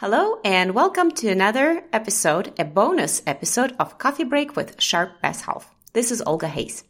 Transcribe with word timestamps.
Hello 0.00 0.40
and 0.44 0.74
welcome 0.74 1.10
to 1.12 1.30
another 1.30 1.82
episode, 1.90 2.52
a 2.58 2.66
bonus 2.66 3.22
episode 3.26 3.74
of 3.78 3.96
Coffee 3.96 4.24
Break 4.24 4.54
with 4.54 4.78
Sharp 4.78 5.22
Best 5.22 5.46
Health. 5.46 5.74
This 5.94 6.10
is 6.10 6.22
Olga 6.26 6.48
Hayes. 6.48 6.84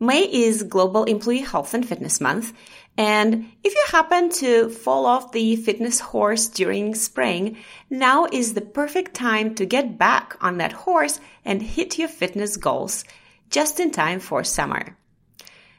May 0.00 0.22
is 0.22 0.64
Global 0.64 1.04
Employee 1.04 1.42
Health 1.42 1.74
and 1.74 1.86
Fitness 1.86 2.20
Month, 2.20 2.54
and 2.98 3.46
if 3.62 3.72
you 3.72 3.84
happen 3.86 4.30
to 4.30 4.68
fall 4.70 5.06
off 5.06 5.30
the 5.30 5.54
fitness 5.54 6.00
horse 6.00 6.48
during 6.48 6.96
spring, 6.96 7.58
now 7.88 8.26
is 8.32 8.54
the 8.54 8.62
perfect 8.62 9.14
time 9.14 9.54
to 9.54 9.64
get 9.64 9.96
back 9.96 10.36
on 10.40 10.58
that 10.58 10.72
horse 10.72 11.20
and 11.44 11.62
hit 11.62 12.00
your 12.00 12.08
fitness 12.08 12.56
goals 12.56 13.04
just 13.48 13.78
in 13.78 13.92
time 13.92 14.18
for 14.18 14.42
summer. 14.42 14.96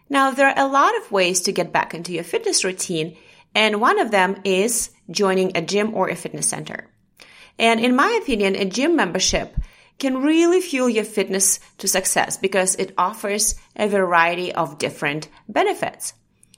Now, 0.08 0.32
there 0.32 0.48
are 0.48 0.66
a 0.66 0.72
lot 0.72 0.96
of 0.96 1.12
ways 1.12 1.42
to 1.42 1.52
get 1.52 1.74
back 1.74 1.94
into 1.94 2.14
your 2.14 2.24
fitness 2.24 2.64
routine, 2.64 3.18
and 3.56 3.82
one 3.82 4.00
of 4.00 4.12
them 4.12 4.42
is 4.44 4.90
joining 5.10 5.56
a 5.56 5.62
gym 5.62 5.94
or 5.94 6.10
a 6.10 6.16
fitness 6.16 6.48
center. 6.48 6.90
And 7.60 7.80
in 7.80 7.96
my 7.96 8.20
opinion, 8.22 8.56
a 8.56 8.66
gym 8.66 8.96
membership 8.96 9.56
can 10.00 10.24
really 10.24 10.60
fuel 10.60 10.90
your 10.90 11.04
fitness 11.04 11.60
to 11.78 11.88
success 11.88 12.38
because 12.38 12.76
it 12.76 12.94
offers 12.98 13.56
a 13.76 13.88
variety 13.88 14.52
of 14.52 14.80
different 14.80 15.30
benefits. 15.48 16.14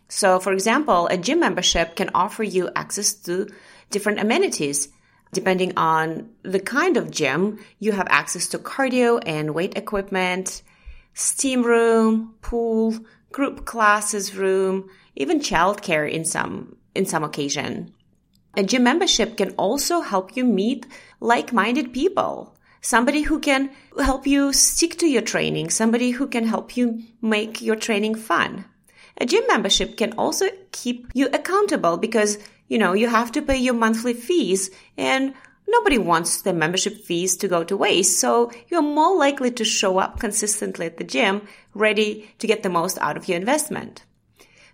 So, 0.08 0.40
for 0.40 0.54
example, 0.54 1.08
a 1.08 1.18
gym 1.18 1.40
membership 1.40 1.96
can 1.96 2.12
offer 2.14 2.44
you 2.44 2.70
access 2.76 3.14
to 3.24 3.48
different 3.90 4.20
amenities. 4.20 4.90
Depending 5.34 5.74
on 5.78 6.30
the 6.44 6.60
kind 6.60 6.96
of 6.96 7.12
gym, 7.12 7.60
you 7.80 7.92
have 7.92 8.08
access 8.10 8.48
to 8.50 8.60
cardio 8.60 9.22
and 9.26 9.54
weight 9.54 9.78
equipment, 9.78 10.62
steam 11.14 11.64
room, 11.64 12.36
pool, 12.42 12.96
group 13.32 13.66
classes 13.66 14.36
room, 14.36 14.90
even 15.16 15.40
childcare 15.40 16.10
in 16.10 16.24
some 16.24 16.78
in 16.96 17.06
some 17.06 17.24
occasion. 17.24 17.94
A 18.58 18.64
gym 18.64 18.84
membership 18.84 19.36
can 19.38 19.52
also 19.52 20.00
help 20.00 20.36
you 20.38 20.46
meet 20.46 20.86
like-minded 21.20 21.92
people. 21.92 22.56
Somebody 22.82 23.24
who 23.24 23.40
can 23.40 23.70
help 24.00 24.26
you 24.26 24.54
stick 24.54 24.98
to 25.00 25.08
your 25.08 25.22
training, 25.22 25.70
somebody 25.70 26.12
who 26.12 26.28
can 26.28 26.46
help 26.46 26.78
you 26.78 27.04
make 27.22 27.62
your 27.62 27.76
training 27.76 28.16
fun. 28.16 28.66
A 29.18 29.26
gym 29.26 29.44
membership 29.48 29.98
can 29.98 30.14
also 30.14 30.46
keep 30.72 31.10
you 31.14 31.28
accountable 31.34 31.98
because, 31.98 32.38
you 32.68 32.78
know, 32.78 32.94
you 32.94 33.10
have 33.10 33.32
to 33.34 33.42
pay 33.42 33.58
your 33.58 33.74
monthly 33.74 34.14
fees 34.14 34.72
and 34.98 35.34
nobody 35.68 35.98
wants 35.98 36.42
the 36.42 36.54
membership 36.54 37.04
fees 37.04 37.38
to 37.38 37.48
go 37.48 37.64
to 37.64 37.76
waste. 37.76 38.20
So 38.20 38.52
you're 38.70 38.82
more 38.82 39.18
likely 39.18 39.52
to 39.52 39.66
show 39.66 39.98
up 39.98 40.20
consistently 40.20 40.86
at 40.86 40.98
the 40.98 41.04
gym 41.04 41.48
ready 41.74 42.30
to 42.40 42.48
get 42.48 42.64
the 42.64 42.70
most 42.70 42.98
out 43.00 43.18
of 43.18 43.28
your 43.28 43.38
investment. 43.38 44.04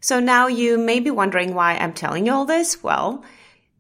So 0.02 0.20
now 0.20 0.48
you 0.48 0.80
may 0.80 1.00
be 1.00 1.12
wondering 1.12 1.54
why 1.54 1.76
I'm 1.76 1.94
telling 1.94 2.26
you 2.26 2.34
all 2.34 2.46
this. 2.46 2.84
Well, 2.84 3.24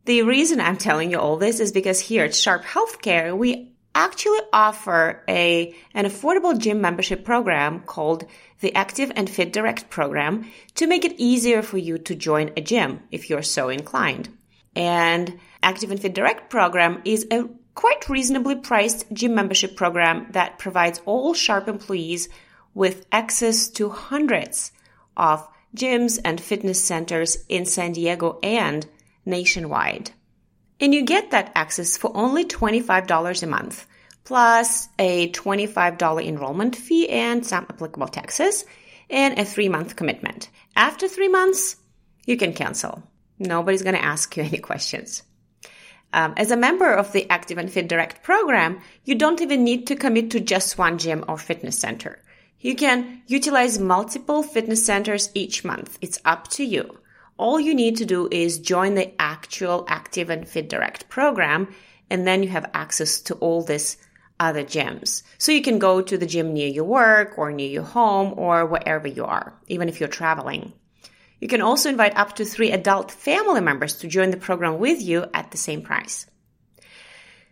the 0.05 0.22
reason 0.22 0.61
I'm 0.61 0.77
telling 0.77 1.09
you 1.09 1.19
all 1.19 1.38
this 1.38 1.59
is 1.59 1.72
because 1.72 2.00
here 2.00 2.23
at 2.23 2.36
Sharp 2.36 2.64
Healthcare, 2.64 3.36
we 3.36 3.73
actually 3.95 4.39
offer 4.53 5.23
a, 5.27 5.75
an 5.95 6.05
affordable 6.05 6.58
gym 6.58 6.80
membership 6.80 7.25
program 7.25 7.81
called 7.81 8.25
the 8.59 8.73
Active 8.75 9.11
and 9.16 9.27
Fit 9.27 9.52
Direct 9.52 9.89
program 9.89 10.45
to 10.75 10.86
make 10.86 11.05
it 11.05 11.16
easier 11.17 11.64
for 11.64 11.80
you 11.80 11.97
to 11.97 12.16
join 12.16 12.52
a 12.55 12.61
gym 12.61 13.02
if 13.11 13.30
you're 13.30 13.42
so 13.42 13.69
inclined. 13.69 14.30
And 14.75 15.39
Active 15.64 15.89
and 15.89 15.99
Fit 15.99 16.14
Direct 16.14 16.52
program 16.52 17.02
is 17.03 17.25
a 17.31 17.49
quite 17.73 18.09
reasonably 18.09 18.55
priced 18.55 19.11
gym 19.11 19.33
membership 19.33 19.75
program 19.75 20.27
that 20.31 20.59
provides 20.59 21.02
all 21.05 21.33
Sharp 21.33 21.67
employees 21.67 22.30
with 22.75 23.05
access 23.11 23.69
to 23.69 23.89
hundreds 23.89 24.72
of 25.17 25.47
gyms 25.75 26.19
and 26.23 26.39
fitness 26.39 26.81
centers 26.83 27.38
in 27.47 27.66
San 27.66 27.94
Diego 27.94 28.39
and 28.44 28.86
nationwide. 29.25 30.11
And 30.80 30.94
you 30.94 31.03
get 31.03 31.31
that 31.31 31.52
access 31.55 31.97
for 31.97 32.16
only 32.16 32.45
$25 32.45 33.44
a 33.44 33.47
month, 33.47 33.86
plus 34.23 34.89
a 34.97 35.30
$25 35.31 36.25
enrollment 36.25 36.75
fee 36.75 37.08
and 37.09 37.45
some 37.45 37.67
applicable 37.69 38.08
taxes, 38.08 38.66
and 39.09 39.37
a 39.37 39.45
three 39.45 39.70
month 39.70 39.95
commitment. 39.95 40.49
After 40.76 41.08
three 41.08 41.27
months, 41.27 41.76
you 42.26 42.38
can 42.38 42.53
cancel. 42.53 43.03
Nobody's 43.38 43.83
going 43.83 43.95
to 43.95 44.03
ask 44.03 44.36
you 44.36 44.43
any 44.52 44.58
questions. 44.58 45.23
Um, 46.14 46.33
as 46.36 46.52
a 46.52 46.58
member 46.58 46.92
of 46.92 47.11
the 47.14 47.30
Active 47.30 47.58
and 47.58 47.71
Fit 47.71 47.88
Direct 47.88 48.21
program, 48.21 48.82
you 49.05 49.15
don't 49.15 49.42
even 49.42 49.64
need 49.64 49.88
to 49.88 49.95
commit 49.95 50.32
to 50.32 50.39
just 50.39 50.77
one 50.77 50.98
gym 50.98 51.23
or 51.27 51.38
fitness 51.38 51.80
center. 51.80 52.20
You 52.61 52.76
can 52.76 53.23
utilize 53.27 53.80
multiple 53.80 54.44
fitness 54.44 54.86
centers 54.86 55.30
each 55.33 55.66
month. 55.66 55.98
It's 56.02 56.20
up 56.23 56.48
to 56.49 56.64
you 56.64 57.02
all 57.42 57.60
you 57.60 57.73
need 57.73 57.98
to 57.98 58.05
do 58.05 58.27
is 58.32 58.60
join 58.60 58.94
the 58.94 59.20
actual 59.20 59.83
Active 59.88 60.30
and 60.30 60.48
Fit 60.48 60.70
Direct 60.70 61.10
program, 61.10 61.73
and 62.08 62.27
then 62.27 62.44
you 62.44 62.50
have 62.50 62.70
access 62.76 63.20
to 63.21 63.33
all 63.36 63.64
these 63.64 63.98
other 64.39 64.64
gyms. 64.64 65.23
So 65.39 65.52
you 65.52 65.64
can 65.64 65.80
go 65.80 66.04
to 66.04 66.17
the 66.20 66.27
gym 66.27 66.54
near 66.54 66.67
your 66.67 66.83
work 66.83 67.39
or 67.39 67.52
near 67.52 67.67
your 67.67 67.83
home 67.83 68.36
or 68.38 68.67
wherever 68.67 69.08
you 69.08 69.26
are, 69.26 69.55
even 69.67 69.89
if 69.89 70.00
you're 70.00 70.08
traveling. 70.10 70.73
You 71.39 71.48
can 71.48 71.61
also 71.61 71.89
invite 71.89 72.16
up 72.16 72.36
to 72.36 72.45
three 72.45 72.71
adult 72.71 73.10
family 73.10 73.61
members 73.61 73.95
to 73.98 74.08
join 74.08 74.30
the 74.30 74.38
program 74.38 74.77
with 74.77 75.02
you 75.02 75.26
at 75.33 75.50
the 75.50 75.58
same 75.58 75.82
price. 75.82 76.27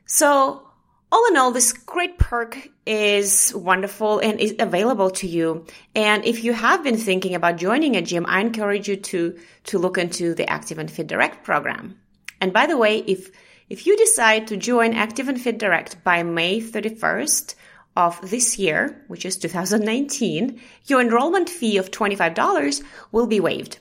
So 0.06 0.69
all 1.12 1.28
in 1.28 1.38
all, 1.38 1.52
this 1.52 1.74
great 1.74 2.20
perk 2.20 2.70
is 2.86 3.53
wonderful 3.56 4.20
and 4.20 4.40
is 4.40 4.56
available 4.59 5.09
to 5.12 5.28
you. 5.28 5.66
And 5.96 6.24
if 6.25 6.44
you 6.44 6.53
have 6.53 6.84
been 6.84 6.97
thinking 6.97 7.34
about 7.34 7.58
joining 7.58 7.96
a 7.96 8.02
gym, 8.02 8.25
I 8.28 8.42
encourage 8.42 8.88
you 8.88 8.96
to, 8.96 9.40
to 9.66 9.80
look 9.80 9.98
into 9.98 10.36
the 10.36 10.48
Active 10.50 10.78
and 10.78 10.90
Fit 10.90 11.08
Direct 11.08 11.44
program. 11.44 12.00
And 12.40 12.53
by 12.53 12.68
the 12.68 12.78
way, 12.78 13.00
if, 13.00 13.31
if 13.69 13.88
you 13.88 13.98
decide 13.98 14.48
to 14.48 14.58
join 14.58 14.94
Active 14.94 15.28
and 15.28 15.42
Fit 15.42 15.58
Direct 15.58 16.03
by 16.03 16.22
May 16.22 16.62
31st 16.62 17.56
of 17.96 18.30
this 18.30 18.59
year, 18.59 19.03
which 19.08 19.25
is 19.25 19.38
2019, 19.38 20.62
your 20.86 21.02
enrollment 21.02 21.50
fee 21.50 21.78
of 21.78 21.90
$25 21.90 22.84
will 23.12 23.28
be 23.28 23.40
waived. 23.40 23.80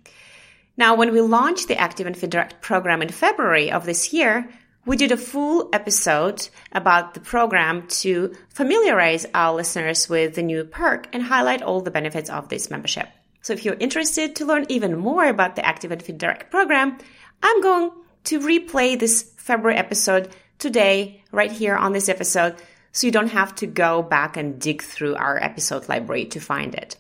Now, 0.78 0.96
when 0.96 1.12
we 1.12 1.22
launched 1.22 1.68
the 1.68 1.78
Active 1.78 2.08
and 2.08 2.16
Fit 2.16 2.30
Direct 2.30 2.62
program 2.62 3.02
in 3.02 3.10
February 3.10 3.72
of 3.72 3.86
this 3.86 4.14
year, 4.14 4.50
we 4.86 4.98
did 4.98 5.12
a 5.12 5.18
full 5.18 5.70
episode 5.74 6.48
about 6.72 7.14
the 7.14 7.20
program 7.20 7.88
to 7.88 8.34
familiarize 8.50 9.26
our 9.34 9.54
listeners 9.54 10.10
with 10.10 10.36
the 10.36 10.42
new 10.42 10.64
perk 10.64 11.08
and 11.14 11.22
highlight 11.22 11.62
all 11.62 11.82
the 11.82 11.92
benefits 11.92 12.30
of 12.30 12.50
this 12.50 12.72
membership. 12.72 13.08
So 13.42 13.54
if 13.54 13.66
you're 13.66 13.76
interested 13.80 14.36
to 14.36 14.46
learn 14.46 14.66
even 14.70 14.98
more 14.98 15.26
about 15.26 15.56
the 15.56 15.66
Active 15.66 15.92
and 15.92 16.02
Fit 16.02 16.18
Direct 16.18 16.52
program, 16.52 16.98
I'm 17.42 17.62
going 17.62 17.92
to 18.26 18.40
replay 18.40 19.00
this 19.00 19.34
February 19.38 19.78
episode 19.78 20.30
today, 20.60 21.24
right 21.32 21.52
here 21.52 21.76
on 21.76 21.92
this 21.92 22.08
episode, 22.08 22.56
so 22.92 23.08
you 23.08 23.12
don't 23.12 23.32
have 23.32 23.56
to 23.56 23.66
go 23.66 24.04
back 24.04 24.38
and 24.38 24.60
dig 24.60 24.84
through 24.84 25.16
our 25.16 25.42
episode 25.42 25.90
library 25.90 26.26
to 26.26 26.40
find 26.40 26.76
it. 26.76 26.98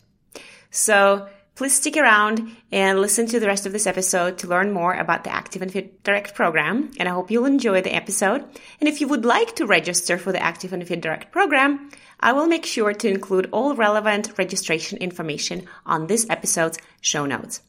So 0.71 1.29
please 1.55 1.73
stick 1.73 1.97
around 1.97 2.55
and 2.71 2.99
listen 2.99 3.27
to 3.27 3.39
the 3.39 3.47
rest 3.47 3.65
of 3.65 3.71
this 3.71 3.87
episode 3.87 4.37
to 4.39 4.47
learn 4.47 4.71
more 4.71 4.93
about 4.93 5.23
the 5.23 5.33
Active 5.33 5.61
and 5.61 5.71
Fit 5.71 6.03
Direct 6.03 6.33
program. 6.33 6.91
And 6.97 7.07
I 7.07 7.11
hope 7.11 7.29
you'll 7.29 7.45
enjoy 7.45 7.81
the 7.81 7.93
episode. 7.93 8.43
And 8.79 8.87
if 8.87 9.01
you 9.01 9.07
would 9.07 9.25
like 9.25 9.55
to 9.57 9.65
register 9.65 10.17
for 10.17 10.31
the 10.31 10.41
Active 10.41 10.73
and 10.73 10.87
Fit 10.87 11.01
Direct 11.01 11.31
program, 11.31 11.91
I 12.19 12.33
will 12.33 12.47
make 12.47 12.65
sure 12.65 12.93
to 12.93 13.09
include 13.09 13.49
all 13.51 13.75
relevant 13.75 14.37
registration 14.37 14.97
information 14.99 15.67
on 15.85 16.07
this 16.07 16.25
episode's 16.29 16.77
show 17.01 17.25
notes. 17.25 17.61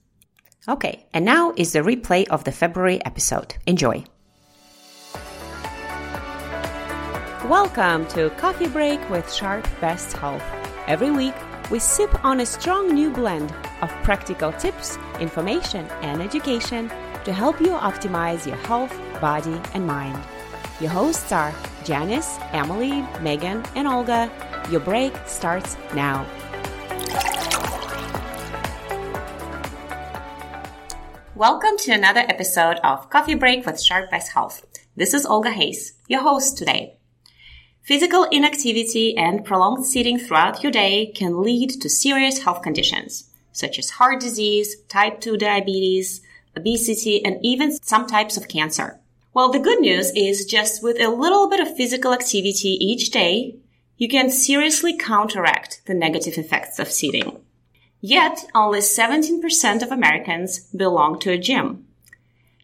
Okay, 0.68 1.06
and 1.12 1.24
now 1.24 1.52
is 1.56 1.72
the 1.72 1.80
replay 1.80 2.28
of 2.28 2.44
the 2.44 2.52
February 2.52 3.04
episode. 3.04 3.56
Enjoy. 3.66 4.04
Welcome 7.48 8.06
to 8.08 8.30
Coffee 8.38 8.68
Break 8.68 9.10
with 9.10 9.32
Sharp 9.32 9.66
Best 9.80 10.16
Health. 10.16 10.44
Every 10.86 11.10
week, 11.10 11.34
we 11.72 11.78
sip 11.78 12.22
on 12.22 12.40
a 12.40 12.44
strong 12.44 12.92
new 12.92 13.10
blend 13.10 13.50
of 13.80 13.88
practical 14.04 14.52
tips, 14.52 14.98
information, 15.20 15.86
and 16.02 16.20
education 16.20 16.90
to 17.24 17.32
help 17.32 17.58
you 17.62 17.70
optimize 17.70 18.46
your 18.46 18.58
health, 18.68 18.94
body, 19.22 19.58
and 19.72 19.86
mind. 19.86 20.22
Your 20.80 20.90
hosts 20.90 21.32
are 21.32 21.50
Janice, 21.82 22.36
Emily, 22.52 23.00
Megan, 23.22 23.64
and 23.74 23.88
Olga. 23.88 24.30
Your 24.70 24.80
break 24.80 25.16
starts 25.24 25.78
now. 25.94 26.26
Welcome 31.34 31.78
to 31.78 31.92
another 31.92 32.20
episode 32.20 32.80
of 32.84 33.08
Coffee 33.08 33.34
Break 33.34 33.64
with 33.64 33.82
Sharp 33.82 34.10
Best 34.10 34.32
Health. 34.32 34.66
This 34.94 35.14
is 35.14 35.24
Olga 35.24 35.50
Hayes, 35.50 35.94
your 36.06 36.20
host 36.20 36.58
today. 36.58 36.98
Physical 37.84 38.24
inactivity 38.24 39.16
and 39.16 39.44
prolonged 39.44 39.84
sitting 39.84 40.18
throughout 40.18 40.62
your 40.62 40.70
day 40.70 41.06
can 41.06 41.42
lead 41.42 41.70
to 41.80 41.88
serious 41.88 42.42
health 42.42 42.62
conditions. 42.62 43.28
such 43.52 43.78
as 43.78 43.90
heart 43.90 44.20
disease, 44.20 44.76
type 44.88 45.20
2 45.20 45.36
diabetes, 45.36 46.22
obesity, 46.56 47.24
and 47.24 47.38
even 47.42 47.70
some 47.82 48.06
types 48.06 48.36
of 48.36 48.48
cancer. 48.48 48.98
Well, 49.34 49.50
the 49.50 49.58
good 49.58 49.80
news 49.80 50.10
is 50.16 50.44
just 50.44 50.82
with 50.82 51.00
a 51.00 51.08
little 51.08 51.48
bit 51.48 51.60
of 51.60 51.76
physical 51.76 52.12
activity 52.12 52.70
each 52.80 53.10
day, 53.10 53.56
you 53.96 54.08
can 54.08 54.30
seriously 54.30 54.96
counteract 54.96 55.82
the 55.86 55.94
negative 55.94 56.36
effects 56.36 56.78
of 56.78 56.90
sitting. 56.90 57.40
Yet, 58.00 58.44
only 58.54 58.80
17% 58.80 59.82
of 59.82 59.92
Americans 59.92 60.60
belong 60.74 61.20
to 61.20 61.30
a 61.30 61.38
gym. 61.38 61.86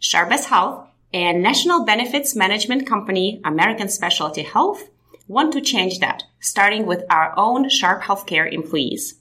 sharpa's 0.01 0.47
Health 0.47 0.87
and 1.13 1.43
National 1.43 1.85
Benefits 1.85 2.35
Management 2.35 2.87
Company 2.87 3.41
American 3.45 3.89
Specialty 3.89 4.43
Health 4.43 4.89
want 5.29 5.53
to 5.53 5.61
change 5.61 6.01
that, 6.01 6.25
starting 6.41 6.87
with 6.87 7.05
our 7.11 7.35
own 7.37 7.69
Sharp 7.69 8.03
Healthcare 8.03 8.51
employees. 8.51 9.17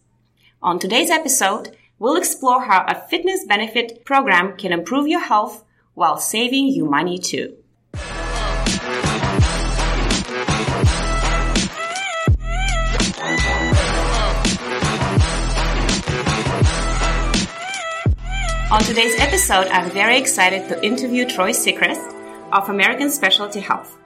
On 0.63 0.80
today's 0.80 1.12
episode, 1.12 1.75
we'll 2.00 2.15
explore 2.15 2.63
how 2.63 2.86
a 2.88 2.95
fitness 3.09 3.45
benefit 3.45 4.06
program 4.06 4.57
can 4.57 4.71
improve 4.71 5.07
your 5.07 5.19
health 5.19 5.65
while 5.94 6.18
saving 6.18 6.68
you 6.68 6.86
money 6.86 7.19
too. 7.19 7.57
On 18.69 18.81
today's 18.81 19.18
episode, 19.19 19.68
I'm 19.68 19.89
very 19.92 20.18
excited 20.18 20.69
to 20.69 20.86
interview 20.86 21.25
Troy 21.25 21.51
Sechrest 21.51 22.13
of 22.51 22.69
American 22.69 23.09
Specialty 23.09 23.59
Health. 23.59 23.98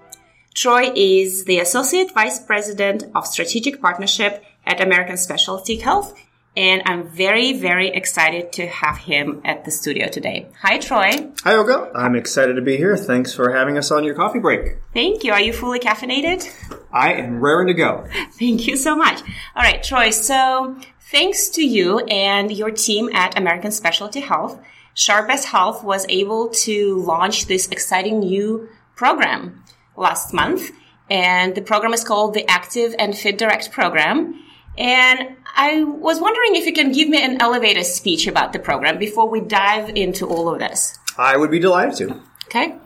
Troy 0.53 0.91
is 0.95 1.45
the 1.45 1.59
Associate 1.59 2.11
Vice 2.13 2.39
President 2.39 3.05
of 3.15 3.25
Strategic 3.25 3.81
Partnership 3.81 4.43
at 4.65 4.81
American 4.81 5.17
Specialty 5.17 5.77
Health, 5.77 6.13
and 6.57 6.81
I'm 6.85 7.07
very, 7.07 7.53
very 7.53 7.87
excited 7.87 8.51
to 8.53 8.67
have 8.67 8.97
him 8.97 9.41
at 9.45 9.63
the 9.65 9.71
studio 9.71 10.07
today. 10.07 10.47
Hi, 10.61 10.77
Troy. 10.77 11.31
Hi, 11.43 11.55
Olga. 11.55 11.91
I'm 11.95 12.15
excited 12.15 12.55
to 12.55 12.61
be 12.61 12.77
here. 12.77 12.97
Thanks 12.97 13.33
for 13.33 13.51
having 13.51 13.77
us 13.77 13.91
on 13.91 14.03
your 14.03 14.15
coffee 14.15 14.39
break. 14.39 14.77
Thank 14.93 15.23
you. 15.23 15.31
Are 15.31 15.41
you 15.41 15.53
fully 15.53 15.79
caffeinated? 15.79 16.49
I 16.91 17.13
am 17.13 17.39
raring 17.39 17.67
to 17.67 17.73
go. 17.73 18.05
Thank 18.33 18.67
you 18.67 18.75
so 18.75 18.95
much. 18.95 19.21
All 19.55 19.63
right, 19.63 19.81
Troy. 19.81 20.09
So 20.09 20.75
Thanks 21.11 21.49
to 21.49 21.61
you 21.61 21.99
and 21.99 22.49
your 22.49 22.71
team 22.71 23.09
at 23.13 23.37
American 23.37 23.71
Specialty 23.71 24.21
Health, 24.21 24.57
Sharp 24.93 25.29
as 25.29 25.43
Health 25.43 25.83
was 25.83 26.05
able 26.07 26.47
to 26.63 26.99
launch 27.01 27.47
this 27.47 27.67
exciting 27.67 28.21
new 28.21 28.69
program 28.95 29.61
last 30.01 30.33
month. 30.33 30.71
And 31.09 31.55
the 31.55 31.61
program 31.61 31.93
is 31.93 32.03
called 32.03 32.33
the 32.33 32.49
Active 32.49 32.95
and 32.97 33.17
Fit 33.17 33.37
Direct 33.37 33.71
program. 33.71 34.43
And 34.77 35.35
I 35.55 35.83
was 35.83 36.21
wondering 36.21 36.55
if 36.55 36.65
you 36.65 36.73
can 36.73 36.91
give 36.91 37.09
me 37.09 37.23
an 37.23 37.41
elevator 37.41 37.83
speech 37.83 38.27
about 38.27 38.53
the 38.53 38.59
program 38.59 38.97
before 38.97 39.29
we 39.29 39.41
dive 39.41 39.89
into 39.89 40.25
all 40.25 40.53
of 40.53 40.59
this. 40.59 40.97
I 41.17 41.35
would 41.37 41.51
be 41.51 41.59
delighted 41.59 41.95
to. 41.97 42.21
Okay. 42.45 42.77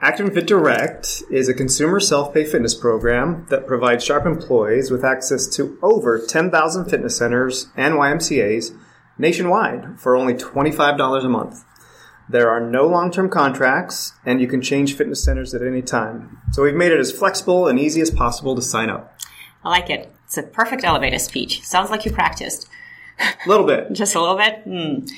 Active 0.00 0.26
and 0.26 0.34
Fit 0.34 0.46
Direct 0.46 1.24
is 1.28 1.48
a 1.48 1.54
consumer 1.54 1.98
self-pay 1.98 2.44
fitness 2.44 2.74
program 2.74 3.46
that 3.50 3.66
provides 3.66 4.04
Sharp 4.04 4.26
employees 4.26 4.92
with 4.92 5.04
access 5.04 5.48
to 5.56 5.76
over 5.82 6.24
10,000 6.24 6.84
fitness 6.84 7.16
centers 7.16 7.66
and 7.76 7.94
YMCAs 7.94 8.76
nationwide 9.18 9.98
for 9.98 10.14
only 10.14 10.34
$25 10.34 11.24
a 11.24 11.28
month. 11.28 11.64
There 12.30 12.50
are 12.50 12.60
no 12.60 12.86
long-term 12.86 13.30
contracts 13.30 14.12
and 14.26 14.40
you 14.40 14.46
can 14.46 14.60
change 14.60 14.94
fitness 14.94 15.22
centers 15.22 15.54
at 15.54 15.62
any 15.62 15.82
time. 15.82 16.38
So 16.52 16.62
we've 16.62 16.74
made 16.74 16.92
it 16.92 17.00
as 17.00 17.10
flexible 17.10 17.66
and 17.66 17.78
easy 17.78 18.00
as 18.00 18.10
possible 18.10 18.54
to 18.54 18.62
sign 18.62 18.90
up. 18.90 19.18
I 19.64 19.70
like 19.70 19.90
it. 19.90 20.12
It's 20.26 20.36
a 20.36 20.42
perfect 20.42 20.84
elevator 20.84 21.18
speech. 21.18 21.62
Sounds 21.64 21.90
like 21.90 22.04
you 22.04 22.12
practiced. 22.12 22.68
A 23.18 23.48
little 23.48 23.66
bit. 23.66 23.92
Just 23.92 24.14
a 24.14 24.20
little 24.20 24.36
bit? 24.36 24.64
Mm. 24.66 25.10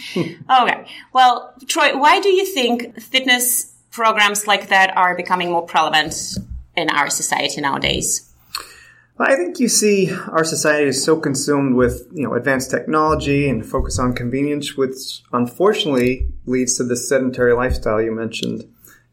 okay. 0.62 0.86
Well, 1.12 1.52
Troy, 1.66 1.98
why 1.98 2.20
do 2.20 2.28
you 2.28 2.46
think 2.46 3.00
fitness 3.00 3.74
programs 3.90 4.46
like 4.46 4.68
that 4.68 4.96
are 4.96 5.16
becoming 5.16 5.50
more 5.50 5.66
prevalent 5.66 6.14
in 6.76 6.88
our 6.90 7.10
society 7.10 7.60
nowadays? 7.60 8.29
I 9.28 9.36
think 9.36 9.60
you 9.60 9.68
see 9.68 10.10
our 10.28 10.44
society 10.44 10.88
is 10.88 11.04
so 11.04 11.18
consumed 11.20 11.74
with 11.74 12.08
you 12.12 12.22
know 12.22 12.34
advanced 12.34 12.70
technology 12.70 13.48
and 13.48 13.64
focus 13.66 13.98
on 13.98 14.14
convenience, 14.14 14.76
which 14.76 15.22
unfortunately 15.32 16.28
leads 16.46 16.76
to 16.76 16.84
the 16.84 16.96
sedentary 16.96 17.52
lifestyle 17.52 18.00
you 18.00 18.12
mentioned. 18.12 18.64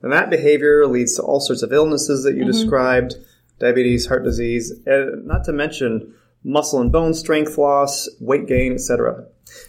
And 0.01 0.11
that 0.13 0.29
behavior 0.29 0.85
leads 0.87 1.15
to 1.15 1.23
all 1.23 1.39
sorts 1.39 1.63
of 1.63 1.73
illnesses 1.73 2.23
that 2.23 2.35
you 2.35 2.43
mm-hmm. 2.43 2.51
described, 2.51 3.15
diabetes, 3.59 4.07
heart 4.07 4.23
disease, 4.23 4.71
and 4.85 5.25
not 5.25 5.43
to 5.45 5.51
mention 5.51 6.13
muscle 6.43 6.79
and 6.79 6.91
bone 6.91 7.13
strength 7.13 7.57
loss, 7.57 8.07
weight 8.21 8.47
gain, 8.47 8.73
etc. 8.73 9.25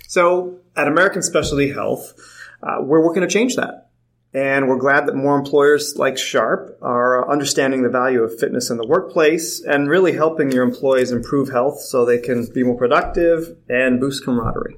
So 0.06 0.60
at 0.76 0.86
American 0.86 1.22
Specialty 1.22 1.72
Health, 1.72 2.14
uh, 2.62 2.76
we're 2.80 3.04
working 3.04 3.22
to 3.22 3.28
change 3.28 3.56
that. 3.56 3.87
And 4.34 4.68
we're 4.68 4.76
glad 4.76 5.06
that 5.06 5.14
more 5.14 5.38
employers 5.38 5.96
like 5.96 6.18
Sharp 6.18 6.78
are 6.82 7.30
understanding 7.30 7.82
the 7.82 7.88
value 7.88 8.22
of 8.22 8.38
fitness 8.38 8.68
in 8.68 8.76
the 8.76 8.86
workplace 8.86 9.62
and 9.64 9.88
really 9.88 10.12
helping 10.12 10.52
your 10.52 10.64
employees 10.64 11.12
improve 11.12 11.48
health 11.48 11.80
so 11.80 12.04
they 12.04 12.18
can 12.18 12.46
be 12.52 12.62
more 12.62 12.76
productive 12.76 13.56
and 13.70 13.98
boost 13.98 14.24
camaraderie. 14.24 14.76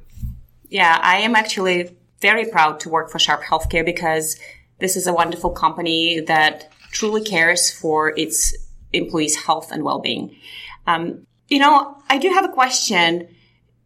Yeah, 0.68 0.98
I 1.02 1.16
am 1.18 1.34
actually 1.34 1.96
very 2.20 2.44
proud 2.46 2.78
to 2.80 2.88
work 2.88 3.10
for 3.10 3.18
Sharp 3.18 3.42
Healthcare 3.42 3.84
because 3.84 4.38
this 4.78 4.96
is 4.96 5.08
a 5.08 5.12
wonderful 5.12 5.50
company 5.50 6.20
that 6.20 6.70
truly 6.92 7.24
cares 7.24 7.72
for 7.72 8.16
its 8.16 8.56
employees' 8.92 9.36
health 9.36 9.72
and 9.72 9.82
well-being. 9.82 10.36
Um, 10.86 11.26
you 11.48 11.58
know, 11.58 11.96
I 12.08 12.18
do 12.18 12.28
have 12.28 12.44
a 12.44 12.52
question. 12.52 13.28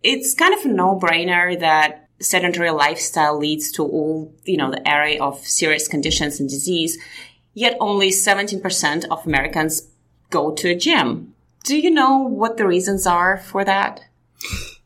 It's 0.03 0.35
kind 0.35 0.53
of 0.53 0.65
a 0.65 0.69
no-brainer 0.69 1.59
that 1.61 2.04
sedentary 2.25 2.71
lifestyle 2.71 3.39
leads 3.39 3.71
to 3.73 3.85
all, 3.85 4.35
you 4.45 4.57
know, 4.57 4.71
the 4.71 4.83
array 4.91 5.19
of 5.19 5.39
serious 5.47 5.87
conditions 5.87 6.41
and 6.41 6.49
disease. 6.49 6.99
Yet 7.53 7.77
only 7.81 8.11
17% 8.11 9.05
of 9.11 9.27
Americans 9.27 9.89
go 10.31 10.53
to 10.53 10.71
a 10.71 10.75
gym. 10.75 11.35
Do 11.63 11.79
you 11.79 11.91
know 11.91 12.19
what 12.19 12.57
the 12.57 12.67
reasons 12.67 13.07
are 13.07 13.39
for 13.39 13.65
that? 13.65 14.01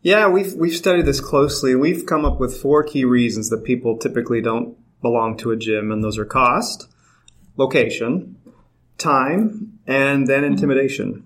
Yeah, 0.03 0.29
we've 0.29 0.55
we've 0.55 0.77
studied 0.77 1.07
this 1.07 1.21
closely. 1.21 1.75
We've 1.75 2.07
come 2.07 2.25
up 2.25 2.39
with 2.39 2.61
four 2.61 2.85
key 2.85 3.05
reasons 3.05 3.51
that 3.51 3.65
people 3.65 3.99
typically 3.99 4.41
don't 4.41 4.77
belong 5.03 5.37
to 5.39 5.51
a 5.51 5.57
gym, 5.57 5.91
and 5.91 6.05
those 6.05 6.19
are 6.19 6.25
cost, 6.25 6.89
location, 7.57 8.37
time, 8.97 9.81
and 9.87 10.27
then 10.27 10.43
mm-hmm. 10.43 10.53
intimidation. 10.53 11.25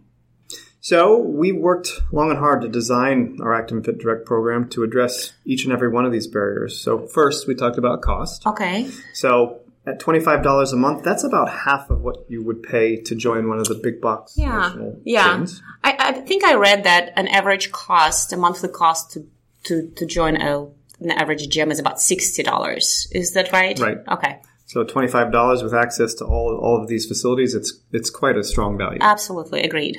So 0.83 1.17
we 1.17 1.53
worked 1.53 2.01
long 2.11 2.31
and 2.31 2.39
hard 2.41 2.63
to 2.63 2.69
design 2.69 3.39
our 3.41 3.55
Active 3.55 3.85
Fit 3.85 3.99
Direct 3.99 4.27
program 4.27 4.69
to 4.71 4.83
address 4.83 5.33
each 5.45 5.63
and 5.63 5.73
every 5.73 5.89
one 5.89 6.05
of 6.05 6.11
these 6.11 6.27
barriers. 6.27 6.81
So 6.81 7.07
first, 7.07 7.47
we 7.47 7.55
talked 7.55 7.79
about 7.79 8.03
cost. 8.03 8.45
Okay. 8.45 8.91
So 9.15 9.61
at 9.87 10.01
$25 10.01 10.73
a 10.73 10.77
month, 10.77 11.05
that's 11.05 11.23
about 11.23 11.49
half 11.51 11.89
of 11.89 12.01
what 12.01 12.29
you 12.29 12.43
would 12.43 12.65
pay 12.65 12.97
to 12.97 13.15
join 13.15 13.49
one 13.49 13.61
of 13.61 13.69
the 13.69 13.77
big 13.77 14.01
box 14.01 14.35
yeah. 14.37 14.75
yeah. 15.05 15.37
Chains. 15.37 15.63
I, 15.85 15.97
I 16.01 16.13
think 16.13 16.43
I 16.43 16.55
read 16.55 16.83
that 16.83 17.13
an 17.17 17.29
average 17.29 17.71
cost, 17.71 18.33
a 18.33 18.37
monthly 18.37 18.69
cost 18.69 19.13
to, 19.13 19.29
to, 19.65 19.89
to 19.89 20.05
join 20.05 20.35
a, 20.35 20.65
an 20.99 21.13
average 21.13 21.49
gym 21.49 21.71
is 21.71 21.79
about 21.79 21.99
$60. 21.99 23.07
Is 23.13 23.35
that 23.35 23.53
right? 23.53 23.79
Right. 23.79 23.99
Okay. 24.11 24.41
So 24.67 24.83
$25 24.83 25.63
with 25.63 25.75
access 25.75 26.15
to 26.15 26.25
all, 26.25 26.59
all 26.61 26.83
of 26.83 26.89
these 26.89 27.07
facilities, 27.07 27.55
it's, 27.55 27.79
it's 27.93 28.11
quite 28.11 28.37
a 28.37 28.43
strong 28.43 28.77
value. 28.77 28.99
Absolutely. 29.01 29.63
Agreed. 29.63 29.97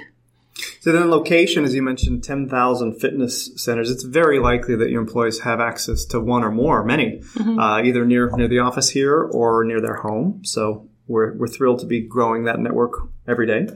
So 0.81 0.91
then 0.91 1.09
location, 1.09 1.63
as 1.63 1.73
you 1.73 1.81
mentioned, 1.81 2.23
10,000 2.23 2.99
fitness 2.99 3.49
centers. 3.55 3.89
It's 3.89 4.03
very 4.03 4.39
likely 4.39 4.75
that 4.75 4.89
your 4.89 5.01
employees 5.01 5.39
have 5.39 5.59
access 5.59 6.05
to 6.05 6.19
one 6.19 6.43
or 6.43 6.51
more, 6.51 6.83
many, 6.83 7.19
mm-hmm. 7.19 7.59
uh, 7.59 7.81
either 7.81 8.05
near, 8.05 8.29
near 8.35 8.47
the 8.47 8.59
office 8.59 8.89
here 8.89 9.23
or 9.23 9.63
near 9.63 9.81
their 9.81 9.95
home. 9.95 10.41
So 10.43 10.87
we're, 11.07 11.33
we're 11.33 11.47
thrilled 11.47 11.79
to 11.79 11.85
be 11.85 12.01
growing 12.01 12.43
that 12.43 12.59
network 12.59 12.93
every 13.27 13.47
day. 13.47 13.67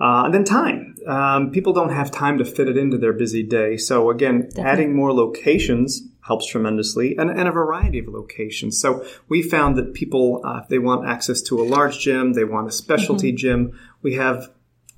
Uh, 0.00 0.24
and 0.24 0.34
then 0.34 0.44
time. 0.44 0.96
Um, 1.06 1.50
people 1.50 1.72
don't 1.72 1.92
have 1.92 2.10
time 2.10 2.38
to 2.38 2.44
fit 2.44 2.68
it 2.68 2.76
into 2.76 2.98
their 2.98 3.12
busy 3.12 3.42
day. 3.42 3.76
So 3.76 4.10
again, 4.10 4.42
Definitely. 4.42 4.64
adding 4.64 4.96
more 4.96 5.12
locations 5.12 6.02
helps 6.22 6.46
tremendously 6.46 7.16
and, 7.16 7.30
and, 7.30 7.48
a 7.48 7.52
variety 7.52 7.98
of 7.98 8.06
locations. 8.08 8.80
So 8.80 9.04
we 9.28 9.42
found 9.42 9.76
that 9.76 9.92
people, 9.92 10.40
uh, 10.44 10.60
if 10.62 10.68
they 10.68 10.78
want 10.78 11.08
access 11.08 11.42
to 11.42 11.60
a 11.60 11.64
large 11.64 11.98
gym, 11.98 12.32
they 12.32 12.44
want 12.44 12.68
a 12.68 12.72
specialty 12.72 13.30
mm-hmm. 13.30 13.36
gym, 13.36 13.78
we 14.02 14.14
have 14.14 14.50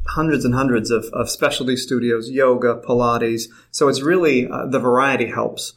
hundreds 0.07 0.45
and 0.45 0.55
hundreds 0.55 0.91
of, 0.91 1.05
of 1.13 1.31
specialty 1.31 1.77
studios, 1.77 2.31
yoga, 2.31 2.81
Pilates. 2.85 3.45
So 3.71 3.89
it's 3.89 4.03
really 4.03 4.47
uh, 4.47 4.67
the 4.67 4.79
variety 4.79 5.27
helps. 5.27 5.73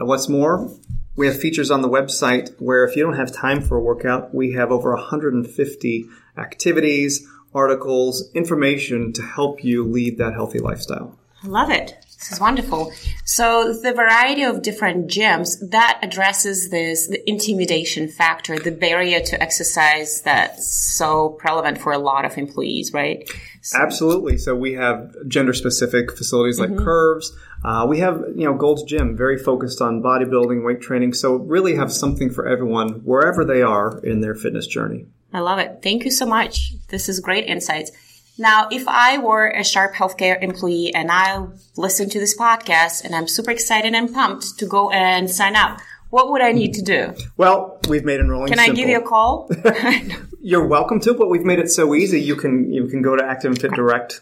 Uh, 0.00 0.06
what's 0.06 0.28
more, 0.28 0.70
we 1.16 1.26
have 1.26 1.40
features 1.40 1.70
on 1.70 1.82
the 1.82 1.88
website 1.88 2.54
where 2.60 2.84
if 2.84 2.96
you 2.96 3.02
don't 3.02 3.16
have 3.16 3.32
time 3.32 3.62
for 3.62 3.76
a 3.76 3.82
workout, 3.82 4.34
we 4.34 4.52
have 4.52 4.70
over 4.70 4.92
150 4.94 6.06
activities, 6.36 7.26
articles, 7.54 8.30
information 8.34 9.12
to 9.14 9.22
help 9.22 9.64
you 9.64 9.84
lead 9.84 10.18
that 10.18 10.34
healthy 10.34 10.58
lifestyle. 10.58 11.18
I 11.42 11.46
love 11.48 11.70
it. 11.70 11.94
This 12.18 12.32
is 12.32 12.40
wonderful. 12.40 12.92
So 13.24 13.74
the 13.74 13.92
variety 13.92 14.42
of 14.42 14.62
different 14.62 15.08
gyms 15.08 15.56
that 15.70 16.00
addresses 16.02 16.70
this 16.70 17.08
the 17.08 17.28
intimidation 17.28 18.08
factor, 18.08 18.58
the 18.58 18.70
barrier 18.70 19.20
to 19.20 19.42
exercise 19.42 20.22
that's 20.22 20.66
so 20.66 21.30
prevalent 21.30 21.78
for 21.78 21.92
a 21.92 21.98
lot 21.98 22.24
of 22.24 22.38
employees, 22.38 22.92
right? 22.94 23.28
So. 23.60 23.78
Absolutely. 23.78 24.38
So 24.38 24.54
we 24.54 24.74
have 24.74 25.14
gender 25.28 25.52
specific 25.52 26.16
facilities 26.16 26.58
like 26.58 26.70
mm-hmm. 26.70 26.84
Curves. 26.84 27.36
Uh, 27.62 27.86
we 27.88 27.98
have, 27.98 28.24
you 28.34 28.44
know, 28.44 28.54
Gold's 28.54 28.84
Gym, 28.84 29.16
very 29.16 29.38
focused 29.38 29.82
on 29.82 30.02
bodybuilding, 30.02 30.64
weight 30.64 30.80
training. 30.80 31.12
So 31.12 31.34
really 31.34 31.74
have 31.74 31.92
something 31.92 32.30
for 32.30 32.46
everyone 32.46 33.00
wherever 33.04 33.44
they 33.44 33.60
are 33.60 33.98
in 34.04 34.20
their 34.20 34.34
fitness 34.34 34.66
journey. 34.66 35.06
I 35.32 35.40
love 35.40 35.58
it. 35.58 35.80
Thank 35.82 36.04
you 36.04 36.10
so 36.10 36.24
much. 36.24 36.72
This 36.88 37.08
is 37.08 37.20
great 37.20 37.44
insights. 37.46 37.90
Now, 38.38 38.68
if 38.70 38.86
I 38.86 39.18
were 39.18 39.48
a 39.48 39.64
Sharp 39.64 39.94
Healthcare 39.94 40.42
employee 40.42 40.94
and 40.94 41.10
I 41.10 41.46
listened 41.76 42.12
to 42.12 42.20
this 42.20 42.36
podcast 42.36 43.04
and 43.04 43.14
I'm 43.14 43.28
super 43.28 43.50
excited 43.50 43.94
and 43.94 44.12
pumped 44.12 44.58
to 44.58 44.66
go 44.66 44.90
and 44.90 45.30
sign 45.30 45.56
up, 45.56 45.80
what 46.10 46.30
would 46.30 46.42
I 46.42 46.52
need 46.52 46.74
to 46.74 46.82
do? 46.82 47.14
Well, 47.36 47.80
we've 47.88 48.04
made 48.04 48.20
enrolling. 48.20 48.48
Can 48.48 48.58
simple. 48.58 48.72
I 48.72 48.76
give 48.76 48.88
you 48.88 48.98
a 48.98 49.02
call? 49.02 49.50
You're 50.40 50.66
welcome 50.66 51.00
to, 51.00 51.14
but 51.14 51.28
we've 51.28 51.44
made 51.44 51.58
it 51.58 51.70
so 51.70 51.94
easy. 51.94 52.20
You 52.20 52.36
can 52.36 52.70
you 52.70 52.86
can 52.86 53.02
go 53.02 53.16
to 53.16 53.24
Active 53.24 53.50
and 53.50 53.60
Fit 53.60 53.72
Direct, 53.72 54.20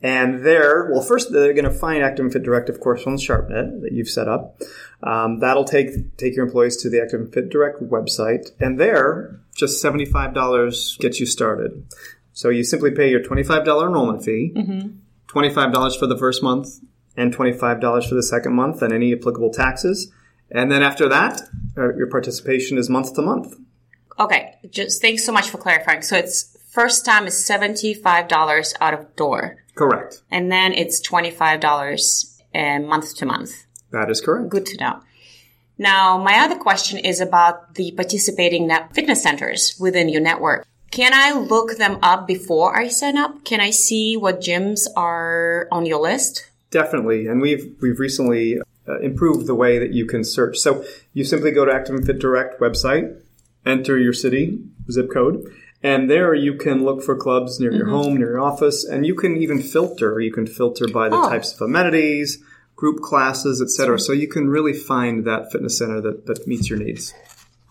and 0.00 0.44
there, 0.44 0.90
well, 0.90 1.02
first 1.02 1.32
they're 1.32 1.52
going 1.52 1.64
to 1.64 1.70
find 1.70 2.02
Active 2.02 2.24
and 2.24 2.32
Fit 2.32 2.42
Direct, 2.42 2.68
of 2.68 2.80
course, 2.80 3.06
on 3.06 3.16
SharpNet 3.16 3.82
that 3.82 3.92
you've 3.92 4.08
set 4.08 4.28
up. 4.28 4.60
Um, 5.02 5.40
that'll 5.40 5.64
take 5.64 6.16
take 6.16 6.36
your 6.36 6.46
employees 6.46 6.76
to 6.78 6.90
the 6.90 7.02
Active 7.02 7.20
and 7.20 7.32
Fit 7.32 7.50
Direct 7.50 7.82
website, 7.82 8.50
and 8.58 8.80
there, 8.80 9.40
just 9.54 9.82
seventy 9.82 10.06
five 10.06 10.32
dollars 10.32 10.96
gets 11.00 11.20
you 11.20 11.26
started. 11.26 11.84
So 12.34 12.50
you 12.50 12.64
simply 12.64 12.90
pay 12.90 13.10
your 13.10 13.22
twenty 13.22 13.42
five 13.42 13.64
dollar 13.64 13.86
enrollment 13.86 14.22
fee, 14.24 14.52
five 15.50 15.72
dollars 15.72 15.96
for 15.96 16.06
the 16.06 16.18
first 16.18 16.42
month, 16.42 16.80
and 17.16 17.32
twenty 17.32 17.52
five 17.52 17.80
dollars 17.80 18.06
for 18.06 18.14
the 18.14 18.22
second 18.22 18.54
month, 18.54 18.82
and 18.82 18.92
any 18.92 19.14
applicable 19.14 19.50
taxes. 19.52 20.12
And 20.50 20.70
then 20.70 20.82
after 20.82 21.08
that, 21.08 21.40
uh, 21.78 21.94
your 21.94 22.08
participation 22.08 22.76
is 22.76 22.90
month 22.90 23.14
to 23.14 23.22
month. 23.22 23.54
okay, 24.18 24.56
just 24.70 25.00
thanks 25.00 25.24
so 25.24 25.32
much 25.32 25.48
for 25.48 25.58
clarifying. 25.58 26.02
So 26.02 26.16
it's 26.16 26.56
first 26.70 27.04
time 27.04 27.26
is 27.26 27.34
$75 27.34 28.74
out 28.80 28.94
of 28.94 29.16
door 29.16 29.56
Correct. 29.76 30.22
and 30.30 30.50
then 30.50 30.72
it's 30.72 31.00
$25 31.08 32.40
uh, 32.54 32.80
month 32.80 33.16
to 33.16 33.26
month. 33.26 33.52
That 33.90 34.10
is 34.10 34.20
correct. 34.20 34.48
Good 34.48 34.66
to 34.66 34.76
know. 34.78 35.00
Now, 35.78 36.18
my 36.18 36.38
other 36.44 36.56
question 36.56 36.98
is 36.98 37.20
about 37.20 37.74
the 37.74 37.92
participating 37.92 38.66
net 38.66 38.92
fitness 38.94 39.22
centers 39.22 39.76
within 39.80 40.08
your 40.08 40.20
network. 40.20 40.66
Can 40.94 41.12
I 41.12 41.32
look 41.32 41.76
them 41.76 41.98
up 42.04 42.24
before 42.24 42.78
I 42.78 42.86
sign 42.86 43.18
up? 43.18 43.44
Can 43.44 43.60
I 43.60 43.70
see 43.70 44.16
what 44.16 44.40
gyms 44.40 44.86
are 44.94 45.66
on 45.72 45.86
your 45.86 46.00
list? 46.00 46.48
Definitely, 46.70 47.26
and 47.26 47.40
we've 47.40 47.74
we've 47.82 47.98
recently 47.98 48.60
uh, 48.88 49.00
improved 49.00 49.48
the 49.48 49.56
way 49.56 49.80
that 49.80 49.92
you 49.92 50.06
can 50.06 50.22
search. 50.22 50.56
So 50.58 50.84
you 51.12 51.24
simply 51.24 51.50
go 51.50 51.64
to 51.64 51.72
Active 51.72 51.96
and 51.96 52.06
Fit 52.06 52.20
Direct 52.20 52.60
website, 52.60 53.20
enter 53.66 53.98
your 53.98 54.12
city 54.12 54.60
zip 54.88 55.10
code, 55.12 55.52
and 55.82 56.08
there 56.08 56.32
you 56.32 56.54
can 56.54 56.84
look 56.84 57.02
for 57.02 57.16
clubs 57.16 57.58
near 57.58 57.72
your 57.72 57.88
home, 57.88 58.14
near 58.14 58.30
your 58.30 58.40
office, 58.40 58.84
and 58.84 59.04
you 59.04 59.16
can 59.16 59.36
even 59.36 59.60
filter. 59.60 60.20
You 60.20 60.32
can 60.32 60.46
filter 60.46 60.86
by 60.86 61.08
the 61.08 61.16
Oh. 61.16 61.28
types 61.28 61.52
of 61.52 61.60
amenities, 61.60 62.38
group 62.76 63.00
classes, 63.00 63.60
etc. 63.60 63.98
So 63.98 64.12
you 64.12 64.28
can 64.28 64.48
really 64.48 64.74
find 64.74 65.24
that 65.24 65.50
fitness 65.50 65.76
center 65.76 66.00
that, 66.02 66.26
that 66.26 66.46
meets 66.46 66.70
your 66.70 66.78
needs. 66.78 67.12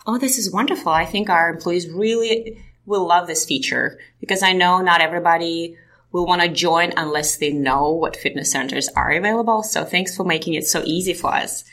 Oh, 0.05 0.17
this 0.17 0.37
is 0.37 0.51
wonderful. 0.51 0.91
I 0.91 1.05
think 1.05 1.29
our 1.29 1.49
employees 1.49 1.89
really 1.89 2.61
will 2.85 3.07
love 3.07 3.27
this 3.27 3.45
feature 3.45 3.99
because 4.19 4.43
I 4.43 4.53
know 4.53 4.81
not 4.81 5.01
everybody 5.01 5.77
will 6.11 6.25
want 6.25 6.41
to 6.41 6.47
join 6.47 6.93
unless 6.95 7.37
they 7.37 7.51
know 7.51 7.91
what 7.91 8.15
fitness 8.15 8.51
centers 8.51 8.87
are 8.89 9.11
available. 9.11 9.63
So 9.63 9.83
thanks 9.83 10.15
for 10.15 10.23
making 10.23 10.53
it 10.53 10.67
so 10.67 10.83
easy 10.85 11.13
for 11.13 11.33
us. 11.33 11.63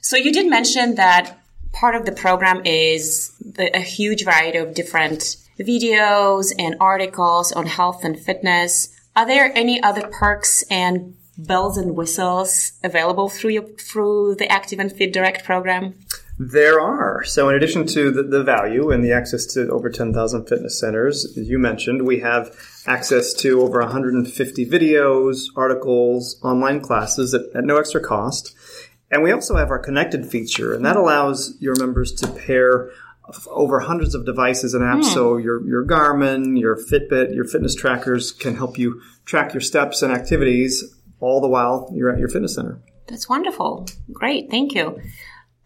So 0.00 0.16
you 0.16 0.32
did 0.32 0.48
mention 0.48 0.94
that 0.94 1.38
part 1.72 1.94
of 1.94 2.06
the 2.06 2.12
program 2.12 2.62
is 2.64 3.30
the, 3.40 3.76
a 3.76 3.80
huge 3.80 4.24
variety 4.24 4.58
of 4.58 4.74
different 4.74 5.36
videos 5.58 6.52
and 6.58 6.76
articles 6.80 7.52
on 7.52 7.66
health 7.66 8.04
and 8.04 8.18
fitness. 8.18 8.88
Are 9.14 9.26
there 9.26 9.52
any 9.54 9.82
other 9.82 10.08
perks 10.08 10.62
and 10.70 11.16
bells 11.36 11.76
and 11.76 11.94
whistles 11.94 12.72
available 12.82 13.28
through 13.28 13.50
your, 13.50 13.64
through 13.64 14.36
the 14.36 14.50
Active 14.50 14.78
and 14.78 14.90
Fit 14.90 15.12
Direct 15.12 15.44
program? 15.44 15.94
There 16.38 16.80
are. 16.80 17.24
So, 17.24 17.48
in 17.48 17.56
addition 17.56 17.84
to 17.88 18.12
the, 18.12 18.22
the 18.22 18.44
value 18.44 18.92
and 18.92 19.04
the 19.04 19.12
access 19.12 19.44
to 19.54 19.68
over 19.70 19.90
10,000 19.90 20.46
fitness 20.46 20.78
centers, 20.78 21.24
as 21.36 21.48
you 21.48 21.58
mentioned, 21.58 22.06
we 22.06 22.20
have 22.20 22.56
access 22.86 23.34
to 23.34 23.60
over 23.60 23.80
150 23.80 24.66
videos, 24.66 25.46
articles, 25.56 26.38
online 26.44 26.80
classes 26.80 27.34
at, 27.34 27.42
at 27.56 27.64
no 27.64 27.76
extra 27.76 28.00
cost. 28.00 28.54
And 29.10 29.22
we 29.22 29.32
also 29.32 29.56
have 29.56 29.70
our 29.70 29.80
connected 29.80 30.26
feature, 30.26 30.74
and 30.74 30.84
that 30.84 30.94
hmm. 30.94 31.02
allows 31.02 31.56
your 31.58 31.74
members 31.76 32.12
to 32.12 32.28
pair 32.28 32.90
over 33.48 33.80
hundreds 33.80 34.14
of 34.14 34.24
devices 34.24 34.74
and 34.74 34.84
apps. 34.84 35.08
Hmm. 35.08 35.14
So, 35.14 35.36
your, 35.38 35.66
your 35.66 35.84
Garmin, 35.84 36.58
your 36.60 36.76
Fitbit, 36.76 37.34
your 37.34 37.46
fitness 37.46 37.74
trackers 37.74 38.30
can 38.30 38.54
help 38.54 38.78
you 38.78 39.02
track 39.24 39.54
your 39.54 39.60
steps 39.60 40.02
and 40.02 40.12
activities 40.12 40.84
all 41.18 41.40
the 41.40 41.48
while 41.48 41.90
you're 41.92 42.10
at 42.10 42.20
your 42.20 42.28
fitness 42.28 42.54
center. 42.54 42.80
That's 43.08 43.28
wonderful. 43.28 43.88
Great. 44.12 44.50
Thank 44.50 44.74
you. 44.74 45.00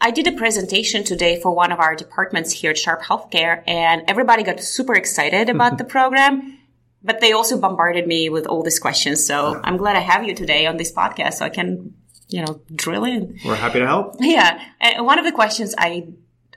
I 0.05 0.11
did 0.11 0.27
a 0.27 0.33
presentation 0.33 1.05
today 1.05 1.41
for 1.41 1.55
one 1.55 1.71
of 1.71 1.79
our 1.79 1.95
departments 1.95 2.51
here 2.51 2.73
at 2.73 2.79
Sharp 2.79 3.03
Healthcare, 3.03 3.63
and 3.69 4.03
everybody 4.09 4.43
got 4.43 4.59
super 4.59 4.95
excited 4.95 5.49
about 5.49 5.79
the 5.79 5.85
program. 5.97 6.59
But 7.05 7.21
they 7.21 7.33
also 7.33 7.57
bombarded 7.57 8.09
me 8.09 8.29
with 8.29 8.47
all 8.47 8.65
these 8.65 8.81
questions. 8.81 9.25
So 9.25 9.61
I'm 9.63 9.77
glad 9.77 9.95
I 9.95 10.01
have 10.01 10.25
you 10.25 10.35
today 10.35 10.67
on 10.67 10.77
this 10.77 10.93
podcast 10.93 11.35
so 11.35 11.45
I 11.45 11.51
can, 11.51 11.95
you 12.29 12.45
know, 12.45 12.61
drill 12.75 13.05
in. 13.05 13.39
We're 13.45 13.55
happy 13.55 13.79
to 13.79 13.87
help. 13.87 14.17
Yeah. 14.21 14.61
And 14.81 15.07
one 15.07 15.21
of 15.21 15.25
the 15.25 15.33
questions 15.33 15.73
I 15.79 16.09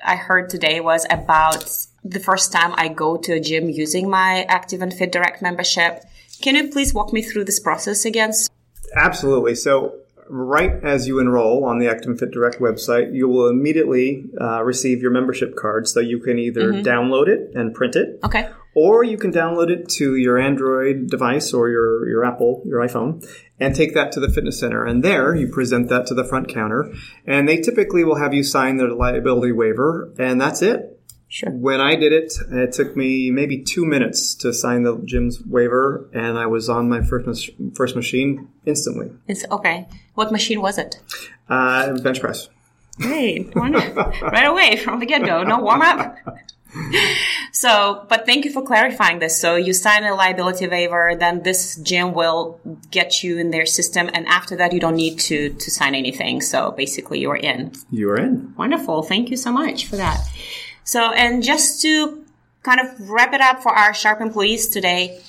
I 0.04 0.16
heard 0.16 0.50
today 0.50 0.80
was 0.80 1.06
about 1.10 1.70
the 2.04 2.20
first 2.20 2.52
time 2.52 2.74
I 2.76 2.88
go 2.88 3.18
to 3.18 3.34
a 3.34 3.40
gym 3.40 3.70
using 3.70 4.10
my 4.10 4.46
Active 4.50 4.82
and 4.82 4.94
Fit 4.94 5.12
Direct 5.12 5.42
membership. 5.44 6.04
Can 6.42 6.56
you 6.56 6.70
please 6.70 6.94
walk 6.96 7.14
me 7.14 7.22
through 7.22 7.46
this 7.46 7.60
process 7.60 8.06
again? 8.06 8.32
Absolutely. 8.96 9.56
So, 9.56 9.96
right 10.30 10.72
as 10.84 11.08
you 11.08 11.20
enroll 11.20 11.66
on 11.66 11.80
the 11.80 11.88
Active 11.88 12.10
and 12.10 12.20
Fit 12.20 12.32
Direct 12.32 12.60
website, 12.60 13.14
you 13.14 13.28
will 13.28 13.48
immediately 13.48 14.26
uh, 14.40 14.64
receive 14.64 15.02
your 15.02 15.12
membership 15.12 15.56
card. 15.56 15.88
So, 15.88 16.00
you 16.00 16.20
can 16.20 16.40
either 16.40 16.72
download 16.84 17.28
it 17.28 17.52
and 17.56 17.74
print 17.74 17.96
it, 17.96 18.20
Okay. 18.24 18.50
or 18.76 19.04
you 19.04 19.18
can 19.18 19.32
download 19.32 19.70
it 19.70 19.88
to 19.90 20.16
your 20.16 20.38
Android 20.38 21.10
device 21.10 21.54
or 21.54 21.70
your, 21.70 22.08
your 22.10 22.26
Apple, 22.26 22.62
your 22.66 22.80
iPhone, 22.80 23.26
and 23.60 23.76
take 23.76 23.94
that 23.94 24.12
to 24.14 24.20
the 24.20 24.30
fitness 24.30 24.60
center. 24.60 24.86
And 24.86 25.04
there, 25.04 25.36
you 25.36 25.48
present 25.48 25.90
that 25.90 26.08
to 26.08 26.14
the 26.14 26.26
front 26.26 26.50
counter, 26.50 26.92
and 27.26 27.48
they 27.48 27.58
typically 27.62 28.04
will 28.04 28.18
have 28.18 28.34
you 28.34 28.44
sign 28.44 28.78
their 28.78 28.90
liability 28.92 29.52
waiver, 29.54 30.14
and 30.18 30.42
that's 30.42 30.62
it. 30.62 30.95
Sure. 31.28 31.52
When 31.52 31.82
I 31.82 31.96
did 31.96 32.14
it, 32.14 32.34
it 32.52 32.72
took 32.72 32.96
me 32.96 33.32
maybe 33.32 33.62
two 33.62 33.86
minutes 33.86 34.36
to 34.36 34.54
sign 34.54 34.84
the 34.84 34.98
gym's 35.04 35.42
waiver, 35.44 36.10
and 36.14 36.38
I 36.38 36.46
was 36.46 36.70
on 36.70 36.88
my 36.88 37.02
first 37.02 37.50
first 37.74 37.96
machine 37.96 38.50
instantly. 38.66 39.12
It's 39.28 39.46
okay. 39.52 39.88
What 40.14 40.32
machine 40.32 40.62
was 40.62 40.78
it? 40.78 41.02
Uh, 41.50 42.00
bench 42.00 42.22
press. 42.22 42.50
Great. 42.98 43.54
Wonderful. 43.56 44.04
right 44.22 44.48
away 44.48 44.78
from 44.78 45.00
the 45.00 45.06
get 45.06 45.26
go. 45.26 45.44
No 45.44 45.60
warm 45.60 45.82
up. 45.82 46.18
So, 47.52 48.06
but 48.10 48.26
thank 48.26 48.44
you 48.44 48.52
for 48.52 48.62
clarifying 48.62 49.20
this. 49.20 49.40
So 49.40 49.56
you 49.56 49.72
sign 49.72 50.04
a 50.04 50.14
liability 50.14 50.68
waiver, 50.68 51.16
then 51.18 51.42
this 51.44 51.78
gym 51.78 52.14
will 52.14 52.60
get 52.92 53.24
you 53.24 53.38
in 53.38 53.50
their 53.52 53.66
system. 53.66 54.10
And 54.14 54.28
after 54.28 54.58
that, 54.58 54.74
you 54.74 54.82
don't 54.82 54.98
need 54.98 55.20
to, 55.20 55.54
to 55.54 55.72
sign 55.72 55.96
anything. 55.96 56.42
So 56.42 56.72
basically 56.72 57.20
you're 57.22 57.38
in. 57.38 57.72
You 57.92 58.10
are 58.10 58.18
in. 58.18 58.54
Wonderful. 58.58 59.04
Thank 59.04 59.30
you 59.30 59.38
so 59.38 59.54
much 59.54 59.86
for 59.86 59.96
that. 59.96 60.20
So, 60.86 61.12
and 61.12 61.44
just 61.44 61.82
to 61.82 62.24
kind 62.64 62.80
of 62.80 63.10
wrap 63.10 63.34
it 63.34 63.42
up 63.42 63.62
for 63.62 63.74
our 63.74 63.94
Sharp 63.94 64.22
employees 64.22 64.68
today. 64.68 65.22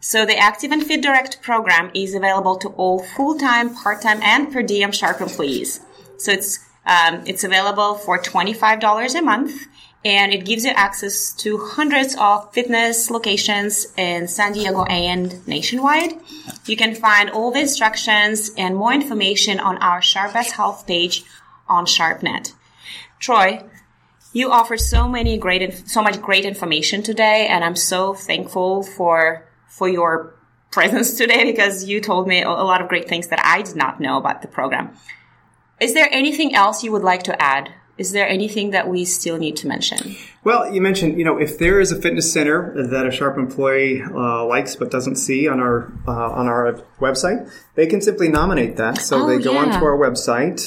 So 0.00 0.26
the 0.26 0.36
Active 0.36 0.70
and 0.70 0.86
Fit 0.86 1.02
Direct 1.02 1.40
program 1.40 1.90
is 1.94 2.14
available 2.14 2.56
to 2.56 2.68
all 2.70 3.02
full-time, 3.02 3.74
part-time, 3.74 4.20
and 4.22 4.52
per 4.52 4.62
diem 4.62 4.92
Sharp 4.92 5.20
employees. 5.20 5.80
So 6.18 6.30
it's, 6.30 6.58
um, 6.84 7.22
it's 7.26 7.42
available 7.42 7.94
for 7.94 8.18
$25 8.18 9.18
a 9.18 9.22
month 9.22 9.66
and 10.04 10.34
it 10.34 10.44
gives 10.44 10.64
you 10.64 10.72
access 10.72 11.32
to 11.32 11.58
hundreds 11.58 12.14
of 12.18 12.52
fitness 12.52 13.10
locations 13.10 13.86
in 13.96 14.28
San 14.28 14.52
Diego 14.52 14.84
and 14.84 15.46
nationwide. 15.48 16.12
You 16.66 16.76
can 16.76 16.94
find 16.94 17.30
all 17.30 17.50
the 17.50 17.60
instructions 17.60 18.50
and 18.58 18.76
more 18.76 18.92
information 18.92 19.58
on 19.60 19.78
our 19.78 20.02
Sharp 20.02 20.34
Best 20.34 20.52
Health 20.52 20.86
page 20.86 21.24
on 21.66 21.86
SharpNet. 21.86 22.52
Troy, 23.18 23.64
you 24.34 24.50
offer 24.50 24.76
so 24.76 25.08
many 25.08 25.38
great, 25.38 25.62
inf- 25.62 25.88
so 25.88 26.02
much 26.02 26.20
great 26.20 26.44
information 26.44 27.02
today, 27.02 27.46
and 27.48 27.64
I'm 27.64 27.76
so 27.76 28.12
thankful 28.12 28.82
for 28.82 29.18
for 29.68 29.88
your 29.88 30.34
presence 30.70 31.16
today 31.22 31.42
because 31.50 31.84
you 31.90 32.00
told 32.00 32.28
me 32.28 32.42
a 32.42 32.48
a 32.64 32.66
lot 32.72 32.80
of 32.82 32.88
great 32.88 33.08
things 33.08 33.28
that 33.28 33.40
I 33.42 33.62
did 33.62 33.76
not 33.76 34.00
know 34.00 34.18
about 34.18 34.42
the 34.42 34.48
program. 34.48 34.90
Is 35.80 35.94
there 35.94 36.08
anything 36.12 36.54
else 36.54 36.84
you 36.84 36.92
would 36.92 37.02
like 37.12 37.22
to 37.24 37.34
add? 37.40 37.72
Is 37.96 38.10
there 38.10 38.28
anything 38.28 38.70
that 38.70 38.88
we 38.88 39.04
still 39.04 39.38
need 39.38 39.54
to 39.62 39.68
mention? 39.68 40.16
Well, 40.42 40.72
you 40.74 40.80
mentioned, 40.80 41.16
you 41.16 41.24
know, 41.24 41.38
if 41.38 41.58
there 41.58 41.78
is 41.80 41.92
a 41.92 41.98
fitness 42.04 42.32
center 42.32 42.58
that 42.92 43.06
a 43.06 43.12
Sharp 43.12 43.38
employee 43.38 44.02
uh, 44.02 44.44
likes 44.46 44.74
but 44.74 44.90
doesn't 44.90 45.14
see 45.16 45.46
on 45.46 45.60
our 45.60 45.92
uh, 46.08 46.40
on 46.40 46.48
our 46.48 46.72
website, 46.98 47.48
they 47.76 47.86
can 47.86 48.00
simply 48.00 48.28
nominate 48.28 48.76
that. 48.78 48.98
So 48.98 49.22
Oh, 49.22 49.26
they 49.28 49.38
go 49.38 49.52
yeah. 49.52 49.60
onto 49.62 49.84
our 49.84 49.96
website, 49.96 50.58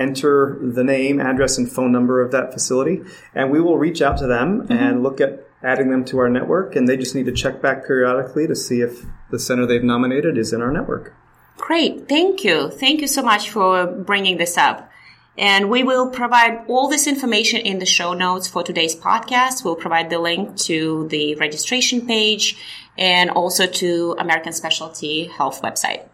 enter 0.00 0.58
the 0.60 0.82
name, 0.82 1.20
address, 1.20 1.58
and 1.58 1.70
phone 1.70 1.92
number 1.92 2.20
of 2.20 2.32
that 2.32 2.52
facility, 2.52 3.02
and 3.34 3.50
we 3.50 3.60
will 3.60 3.78
reach 3.78 4.00
out 4.02 4.16
to 4.18 4.26
them 4.26 4.62
Mm-hmm. 4.62 4.72
and 4.72 5.02
look 5.02 5.20
at 5.20 5.46
adding 5.62 5.90
them 5.90 6.04
to 6.06 6.18
our 6.18 6.28
network. 6.28 6.74
And 6.74 6.88
they 6.88 6.96
just 6.96 7.14
need 7.14 7.26
to 7.26 7.32
check 7.32 7.60
back 7.60 7.86
periodically 7.86 8.46
to 8.46 8.56
see 8.56 8.80
if 8.80 9.04
the 9.30 9.38
center 9.38 9.66
they've 9.66 9.84
nominated 9.84 10.38
is 10.38 10.52
in 10.52 10.62
our 10.62 10.72
network. 10.72 11.14
Great. 11.58 12.08
Thank 12.08 12.42
you. 12.42 12.70
Thank 12.70 13.02
you 13.02 13.06
so 13.06 13.22
much 13.22 13.50
for 13.50 13.86
bringing 13.86 14.38
this 14.38 14.56
up. 14.56 14.90
And 15.38 15.70
we 15.70 15.82
will 15.84 16.10
provide 16.10 16.64
all 16.68 16.88
this 16.88 17.06
information 17.06 17.60
in 17.60 17.78
the 17.78 17.86
show 17.86 18.14
notes 18.14 18.48
for 18.48 18.62
today's 18.62 18.96
podcast. 18.96 19.64
We'll 19.64 19.76
provide 19.76 20.10
the 20.10 20.18
link 20.18 20.56
to 20.68 21.06
the 21.08 21.34
registration 21.36 22.06
page 22.06 22.56
and 22.98 23.30
also 23.30 23.66
to 23.66 24.16
American 24.18 24.52
Specialty 24.52 25.26
Health 25.26 25.62
website. 25.62 26.09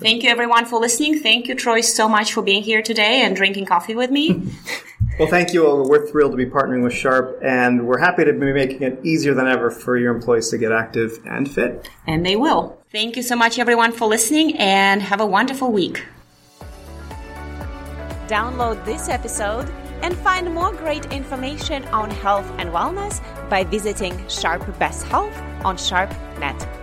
Thank 0.00 0.22
you 0.22 0.30
everyone 0.30 0.64
for 0.64 0.80
listening. 0.80 1.20
Thank 1.20 1.46
you, 1.46 1.54
Troy, 1.54 1.82
so 1.82 2.08
much 2.08 2.32
for 2.32 2.40
being 2.40 2.62
here 2.62 2.80
today 2.80 3.20
and 3.20 3.36
drinking 3.36 3.66
coffee 3.66 3.94
with 3.94 4.10
me. 4.10 4.50
well, 5.18 5.28
thank 5.28 5.52
you. 5.52 5.62
We're 5.62 6.06
thrilled 6.06 6.30
to 6.30 6.38
be 6.38 6.46
partnering 6.46 6.82
with 6.82 6.94
Sharp, 6.94 7.38
and 7.42 7.86
we're 7.86 7.98
happy 7.98 8.24
to 8.24 8.32
be 8.32 8.52
making 8.54 8.82
it 8.82 8.98
easier 9.04 9.34
than 9.34 9.46
ever 9.46 9.70
for 9.70 9.98
your 9.98 10.14
employees 10.14 10.48
to 10.50 10.58
get 10.58 10.72
active 10.72 11.18
and 11.26 11.50
fit. 11.50 11.90
And 12.06 12.24
they 12.24 12.34
will. 12.34 12.78
Thank 12.90 13.16
you 13.16 13.22
so 13.22 13.36
much, 13.36 13.58
everyone, 13.58 13.92
for 13.92 14.08
listening, 14.08 14.56
and 14.56 15.02
have 15.02 15.20
a 15.20 15.26
wonderful 15.26 15.70
week. 15.70 16.02
Download 18.26 18.82
this 18.86 19.10
episode 19.10 19.70
and 20.00 20.16
find 20.16 20.54
more 20.54 20.72
great 20.72 21.12
information 21.12 21.84
on 21.88 22.10
health 22.10 22.50
and 22.56 22.70
wellness 22.70 23.20
by 23.50 23.64
visiting 23.64 24.16
Sharp 24.28 24.78
Best 24.78 25.04
Health 25.08 25.36
on 25.62 25.76
SharpNet. 25.76 26.79